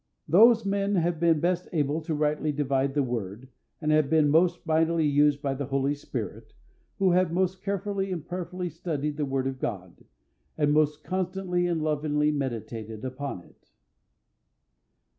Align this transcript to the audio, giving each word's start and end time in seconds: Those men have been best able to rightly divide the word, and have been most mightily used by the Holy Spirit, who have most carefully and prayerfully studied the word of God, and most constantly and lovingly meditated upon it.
Those 0.27 0.65
men 0.65 0.95
have 0.95 1.19
been 1.19 1.39
best 1.39 1.67
able 1.71 2.01
to 2.01 2.15
rightly 2.15 2.51
divide 2.51 2.95
the 2.95 3.03
word, 3.03 3.49
and 3.79 3.91
have 3.91 4.09
been 4.09 4.29
most 4.31 4.65
mightily 4.65 5.05
used 5.05 5.43
by 5.43 5.53
the 5.53 5.67
Holy 5.67 5.93
Spirit, 5.93 6.53
who 6.97 7.11
have 7.11 7.31
most 7.31 7.61
carefully 7.61 8.11
and 8.11 8.25
prayerfully 8.25 8.71
studied 8.71 9.17
the 9.17 9.25
word 9.27 9.45
of 9.45 9.59
God, 9.59 10.03
and 10.57 10.73
most 10.73 11.03
constantly 11.03 11.67
and 11.67 11.83
lovingly 11.83 12.31
meditated 12.31 13.05
upon 13.05 13.41
it. 13.43 13.69